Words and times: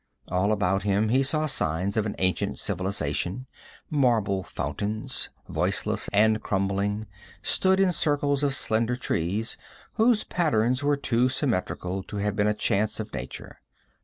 All 0.29 0.51
about 0.51 0.81
him 0.81 1.09
he 1.09 1.21
saw 1.21 1.45
signs 1.45 1.95
of 1.95 2.07
an 2.07 2.15
ancient 2.17 2.57
civilization; 2.57 3.45
marble 3.91 4.41
fountains, 4.41 5.29
voiceless 5.47 6.09
and 6.11 6.41
crumbling, 6.41 7.05
stood 7.43 7.79
in 7.79 7.93
circles 7.93 8.41
of 8.41 8.55
slender 8.55 8.95
trees 8.95 9.59
whose 9.97 10.23
patterns 10.23 10.81
were 10.81 10.97
too 10.97 11.29
symmetrical 11.29 12.01
to 12.01 12.17
have 12.17 12.35
been 12.35 12.47
a 12.47 12.55
chance 12.55 12.99
of 12.99 13.13
nature. 13.13 13.61